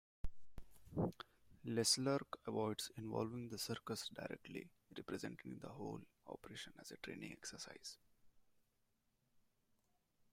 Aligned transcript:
Leclerc 1.63 2.39
avoids 2.47 2.89
involving 2.97 3.47
The 3.49 3.59
Circus 3.59 4.09
directly, 4.11 4.67
representing 4.97 5.59
the 5.59 5.69
whole 5.69 6.01
operation 6.25 6.73
as 6.81 6.89
a 6.89 6.97
training 6.97 7.33
exercise. 7.33 7.97